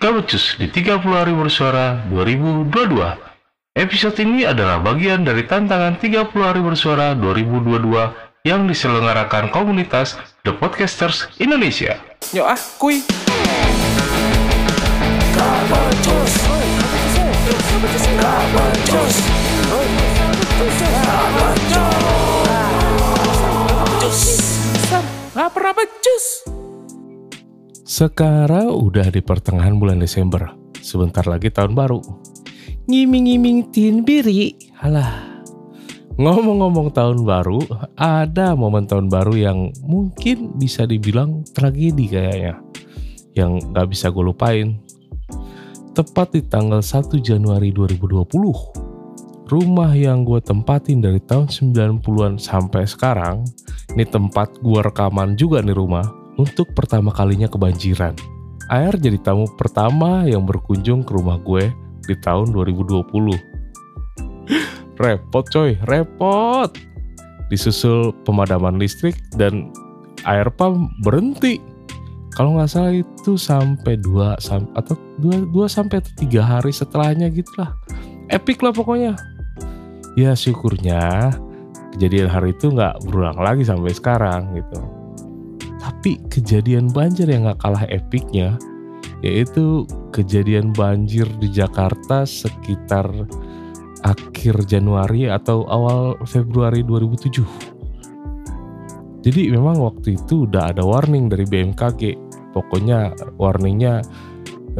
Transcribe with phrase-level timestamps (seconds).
[0.00, 2.72] Gabecus di 30 hari bersuara 2022.
[3.76, 11.28] Episode ini adalah bagian dari tantangan 30 hari bersuara 2022 yang diselenggarakan komunitas The Podcasters
[11.36, 12.00] Indonesia.
[12.32, 13.04] Yuk ah, kuy.
[15.36, 15.92] Lapar
[28.00, 30.56] Sekarang udah di pertengahan bulan Desember.
[30.80, 32.00] Sebentar lagi tahun baru.
[32.88, 34.56] Ngiming-ngiming tin biri.
[34.80, 35.44] Halah.
[36.16, 37.60] Ngomong-ngomong tahun baru,
[38.00, 42.64] ada momen tahun baru yang mungkin bisa dibilang tragedi kayaknya.
[43.36, 44.80] Yang gak bisa gue lupain.
[45.92, 53.44] Tepat di tanggal 1 Januari 2020, rumah yang gue tempatin dari tahun 90-an sampai sekarang,
[53.92, 58.14] ini tempat gue rekaman juga nih rumah, untuk pertama kalinya kebanjiran.
[58.70, 61.74] Air jadi tamu pertama yang berkunjung ke rumah gue
[62.06, 63.02] di tahun 2020.
[65.02, 66.70] repot coy, repot.
[67.50, 69.74] Disusul pemadaman listrik dan
[70.22, 71.58] air pump berhenti.
[72.30, 74.38] Kalau nggak salah itu sampai 2
[74.78, 77.74] atau 2, 2 sampai 3 hari setelahnya gitulah.
[78.30, 79.18] Epic lah pokoknya.
[80.14, 81.34] Ya syukurnya
[81.98, 84.78] kejadian hari itu nggak berulang lagi sampai sekarang gitu.
[85.80, 88.60] Tapi kejadian banjir yang gak kalah epiknya
[89.20, 89.84] yaitu
[90.16, 93.04] kejadian banjir di Jakarta sekitar
[94.00, 97.44] akhir Januari atau awal Februari 2007.
[99.20, 102.16] Jadi memang waktu itu udah ada warning dari BMKG.
[102.56, 104.00] Pokoknya warningnya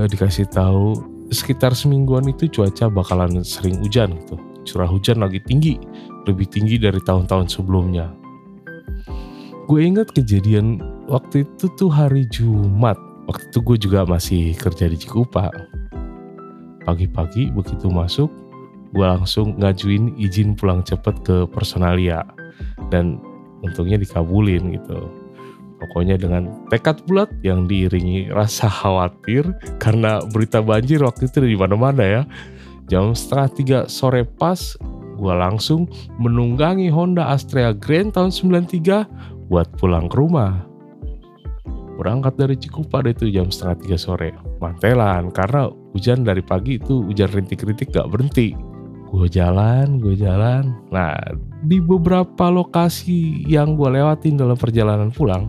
[0.00, 0.96] eh, dikasih tahu
[1.28, 4.40] sekitar semingguan itu cuaca bakalan sering hujan gitu.
[4.64, 5.76] Curah hujan lagi tinggi,
[6.24, 8.08] lebih tinggi dari tahun-tahun sebelumnya.
[9.70, 12.98] Gue ingat kejadian waktu itu tuh hari Jumat.
[13.30, 15.46] Waktu itu gue juga masih kerja di Cikupa.
[16.82, 18.26] Pagi-pagi begitu masuk,
[18.90, 22.26] gue langsung ngajuin izin pulang cepet ke personalia.
[22.90, 23.22] Dan
[23.62, 25.06] untungnya dikabulin gitu.
[25.78, 29.46] Pokoknya dengan tekad bulat yang diiringi rasa khawatir
[29.78, 32.22] karena berita banjir waktu itu di mana-mana ya.
[32.90, 34.74] Jam setengah tiga sore pas,
[35.14, 35.86] gue langsung
[36.18, 40.64] menunggangi Honda Astrea Grand tahun 93 buat pulang ke rumah.
[42.00, 44.30] Berangkat dari Cikupa itu jam setengah tiga sore.
[44.62, 48.56] Mantelan, karena hujan dari pagi itu hujan rintik-rintik gak berhenti.
[49.10, 50.70] Gue jalan, gue jalan.
[50.94, 51.18] Nah,
[51.66, 55.44] di beberapa lokasi yang gue lewatin dalam perjalanan pulang,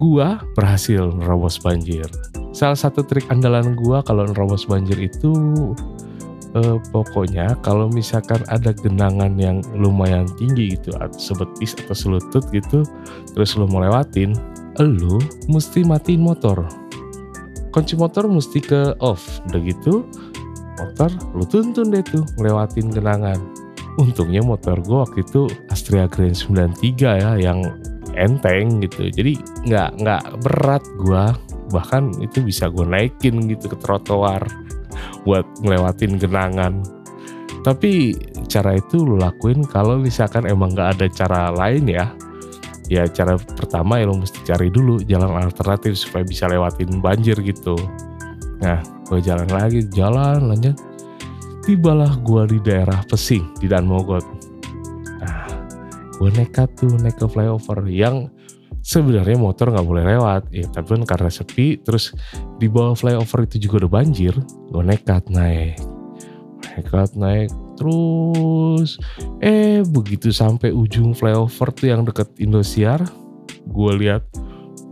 [0.00, 0.28] gue
[0.58, 2.08] berhasil nerobos banjir.
[2.50, 5.30] Salah satu trik andalan gue kalau nerobos banjir itu
[6.54, 12.86] eh, pokoknya kalau misalkan ada genangan yang lumayan tinggi gitu sebetis atau selutut gitu
[13.34, 14.34] terus lo mau lewatin
[14.82, 16.66] lo mesti matiin motor.
[17.70, 19.42] Kunci motor mesti ke off.
[19.50, 20.06] Udah gitu
[20.74, 23.38] motor lu tuntun deh tuh ngelewatin genangan.
[23.94, 27.62] Untungnya motor gue waktu itu Astrea Grand 93 ya yang
[28.18, 29.06] enteng gitu.
[29.10, 29.38] Jadi
[29.70, 31.24] nggak nggak berat gue
[31.70, 34.42] bahkan itu bisa gue naikin gitu ke trotoar
[35.24, 36.84] buat ngelewatin genangan.
[37.64, 38.12] Tapi
[38.44, 42.12] cara itu lu lakuin kalau misalkan emang nggak ada cara lain ya.
[42.92, 47.72] Ya cara pertama ya lo mesti cari dulu jalan alternatif supaya bisa lewatin banjir gitu.
[48.60, 50.76] Nah gue jalan lagi jalan lanjut.
[51.64, 54.24] Tibalah gue di daerah Pesing di Dan Mogot.
[55.24, 55.48] Nah
[56.20, 58.28] gue nekat tuh naik ke flyover yang
[58.84, 60.52] sebenarnya motor nggak boleh lewat.
[60.52, 62.12] Ya tapi kan karena sepi terus
[62.60, 64.36] di bawah flyover itu juga udah banjir
[64.70, 65.80] gue nekat naik.
[66.76, 69.00] Nekat naik terus
[69.42, 73.02] eh begitu sampai ujung flyover tuh yang deket Indosiar
[73.64, 74.22] gue lihat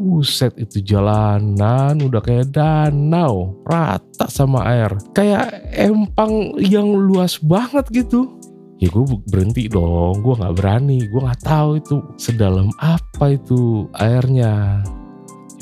[0.03, 4.91] Buset itu jalanan udah kayak danau rata sama air.
[5.15, 8.42] Kayak empang yang luas banget gitu
[8.82, 14.82] ya gue berhenti dong gue nggak berani gue nggak tahu itu sedalam apa itu airnya.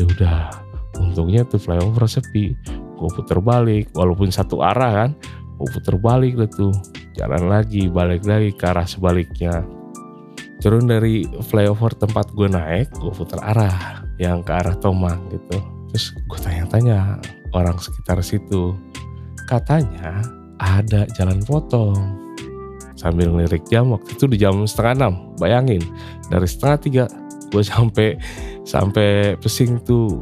[0.01, 0.41] Ya udah
[0.97, 5.11] untungnya tuh flyover sepi gue puter balik walaupun satu arah kan
[5.61, 6.73] gue puter balik deh tuh
[7.13, 9.69] jalan lagi balik lagi ke arah sebaliknya.
[10.65, 15.61] Turun dari flyover tempat gue naik gue puter arah yang ke arah Tomang gitu.
[15.93, 17.21] Terus gue tanya-tanya
[17.53, 18.73] orang sekitar situ
[19.45, 20.25] katanya
[20.57, 22.30] ada jalan potong
[23.01, 25.15] sambil ngelirik jam waktu itu di jam setengah enam.
[25.41, 25.81] Bayangin
[26.29, 27.05] dari setengah tiga
[27.49, 28.21] gue sampai
[28.69, 30.21] sampai pesing tuh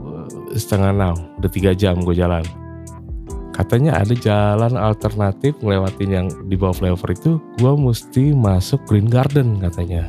[0.55, 1.17] setengah enam.
[1.43, 2.47] Udah tiga jam gue jalan.
[3.51, 9.59] Katanya ada jalan alternatif ngelewatin yang di bawah flyover itu gue mesti masuk Green Garden
[9.59, 10.07] katanya.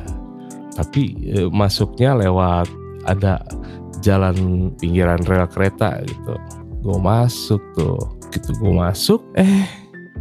[0.78, 2.70] Tapi e, masuknya lewat
[3.10, 3.42] ada
[4.06, 6.38] jalan pinggiran rel kereta gitu.
[6.86, 7.98] Gue masuk tuh.
[8.30, 9.66] Gitu gue masuk eh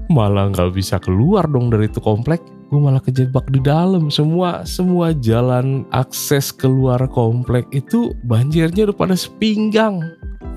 [0.09, 2.41] malah nggak bisa keluar dong dari itu komplek.
[2.69, 4.09] Gue malah kejebak di dalam.
[4.09, 10.01] Semua semua jalan akses keluar komplek itu banjirnya udah pada sepinggang.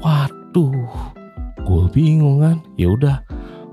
[0.00, 0.88] Waduh.
[1.62, 2.56] Gue bingung kan.
[2.80, 3.20] Ya udah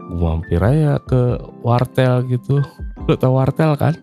[0.10, 2.60] gue mampir aja ke wartel gitu.
[3.08, 3.96] Lo tau wartel kan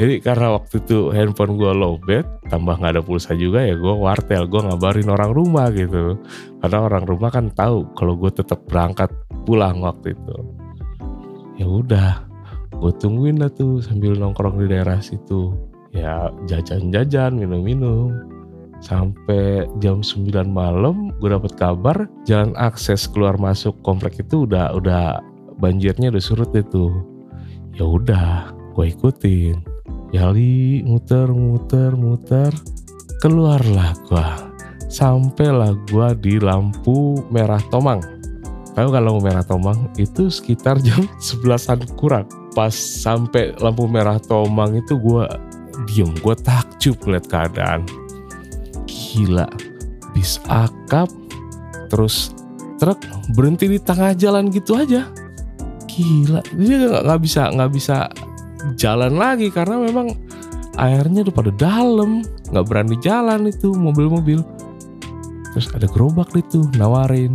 [0.00, 4.48] jadi karena waktu itu handphone gue lowbat, tambah nggak ada pulsa juga ya gue wartel,
[4.48, 6.16] gue ngabarin orang rumah gitu.
[6.64, 9.12] Karena orang rumah kan tahu kalau gue tetap berangkat
[9.44, 10.36] pulang waktu itu.
[11.60, 12.24] Ya udah,
[12.80, 15.52] gue tungguin lah tuh sambil nongkrong di daerah situ.
[15.92, 18.16] Ya jajan-jajan, minum-minum.
[18.80, 25.20] Sampai jam 9 malam gue dapet kabar jalan akses keluar masuk komplek itu udah udah
[25.60, 26.88] banjirnya udah surut itu.
[27.76, 29.69] Ya udah, gue ikutin
[30.10, 32.50] Yali muter muter muter.
[33.22, 34.50] Keluarlah gua.
[34.90, 38.02] Sampailah gua di lampu merah Tomang.
[38.74, 42.26] Tahu kalau merah Tomang itu sekitar jam 11an kurang.
[42.58, 45.30] Pas sampai lampu merah Tomang itu gua
[45.86, 46.10] diem.
[46.18, 47.86] Gua takjub ngeliat keadaan.
[48.90, 49.46] Gila.
[50.10, 51.06] Bis akap.
[51.86, 52.34] Terus
[52.82, 52.98] truk
[53.38, 55.06] berhenti di tengah jalan gitu aja.
[55.86, 56.42] Gila.
[56.58, 58.10] Dia nggak bisa nggak bisa
[58.76, 60.16] jalan lagi karena memang
[60.80, 64.40] airnya udah pada dalam nggak berani jalan itu mobil-mobil.
[65.50, 67.34] Terus ada gerobak itu nawarin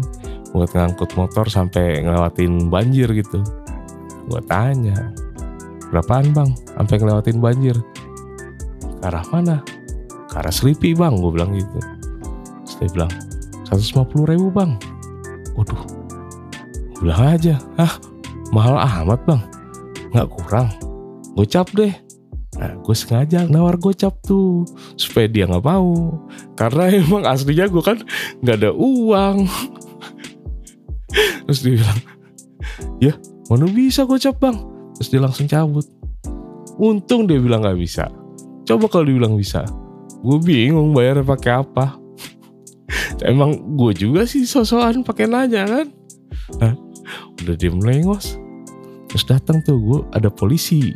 [0.55, 3.43] buat ngangkut motor sampai ngelewatin banjir gitu.
[4.25, 5.11] Gue tanya
[5.91, 6.49] berapaan bang?
[6.79, 7.75] Sampai ngelewatin banjir?
[9.03, 9.59] Ke arah mana?
[10.31, 11.79] Ke arah Selipi bang gue bilang gitu.
[12.63, 13.11] Terus dia bilang
[13.67, 14.79] 150 ribu bang.
[15.59, 15.83] Waduh
[17.03, 17.59] bilang aja.
[17.75, 17.99] Ah
[18.55, 19.41] mahal amat bang.
[20.15, 20.71] Nggak kurang
[21.35, 21.93] gocap deh
[22.55, 24.63] Nah, gue sengaja nawar gocap tuh
[24.95, 26.23] supaya dia nggak mau,
[26.55, 27.99] karena emang aslinya gue kan
[28.39, 29.43] nggak ada uang.
[31.45, 31.99] Terus dia bilang,
[33.03, 33.13] ya
[33.51, 34.57] mana bisa gocap bang?
[34.95, 35.83] Terus dia langsung cabut.
[36.79, 38.07] Untung dia bilang nggak bisa.
[38.65, 39.67] Coba kalau dibilang bisa,
[40.23, 41.99] gue bingung bayar pakai apa.
[43.29, 45.87] emang gue juga sih sosokan pakai nanya kan.
[46.63, 46.73] Nah,
[47.43, 48.39] udah dia melengos.
[49.11, 50.95] Terus datang tuh gue ada polisi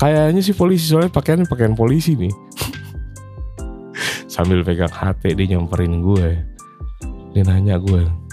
[0.00, 2.34] kayaknya sih polisi soalnya pakaiannya pakaian polisi nih.
[4.30, 6.28] Sambil pegang HT dia nyamperin gue.
[7.34, 8.24] Dia nanya gue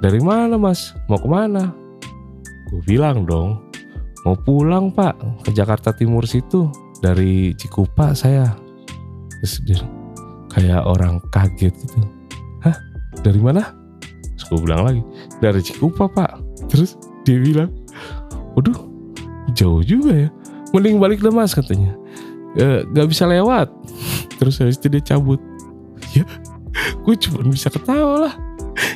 [0.00, 0.92] dari mana mas?
[1.08, 1.72] Mau ke mana?
[2.68, 3.62] Gue bilang dong
[4.26, 5.14] mau pulang pak
[5.46, 6.66] ke Jakarta Timur situ
[6.98, 8.52] dari Cikupa saya.
[9.40, 9.80] Terus dia
[10.52, 12.00] kayak orang kaget gitu
[12.66, 12.76] hah?
[13.22, 13.72] Dari mana?
[14.36, 15.02] Terus gue bilang lagi
[15.40, 16.38] dari Cikupa pak.
[16.68, 17.72] Terus dia bilang
[18.54, 18.76] waduh
[19.54, 20.30] jauh juga ya
[20.76, 21.96] mending balik deh mas katanya.
[22.52, 23.72] E, gak bisa lewat.
[24.38, 25.40] Terus habis itu dia cabut.
[26.12, 26.28] Ya
[27.06, 28.34] gue cuma bisa ketawa lah.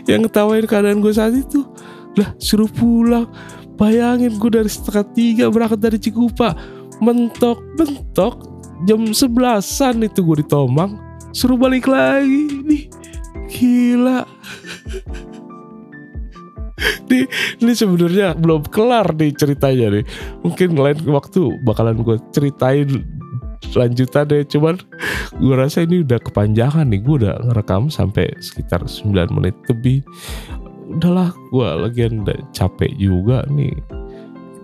[0.04, 1.64] Yang ketawain keadaan gue saat itu.
[2.18, 3.30] Lah suruh pulang.
[3.80, 6.52] Bayangin gue dari setengah tiga berangkat dari Cikupa.
[7.00, 8.34] Mentok mentok.
[8.88, 10.96] Jam sebelasan itu gue di Tomang.
[11.32, 12.84] Suruh balik lagi nih.
[13.50, 14.22] Gila
[17.06, 17.28] ini,
[17.60, 20.04] ini sebenarnya belum kelar nih ceritanya nih.
[20.44, 22.88] Mungkin lain waktu bakalan gue ceritain
[23.74, 24.42] lanjutan deh.
[24.46, 24.80] Cuman
[25.38, 27.00] gue rasa ini udah kepanjangan nih.
[27.02, 30.00] Gue udah ngerekam sampai sekitar 9 menit lebih.
[30.90, 33.75] Udahlah gue lagi udah capek juga nih.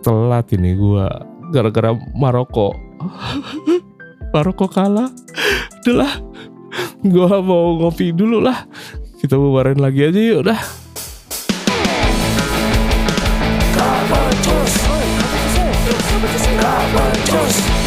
[0.02, 1.06] Telat ini gue
[1.52, 2.74] gara-gara Maroko.
[4.34, 5.10] Maroko kalah.
[5.84, 6.14] Udahlah.
[7.06, 8.66] Gue mau ngopi dulu lah.
[9.16, 10.85] Kita bubarin lagi aja yuk udah.
[17.36, 17.85] Kabar Jos.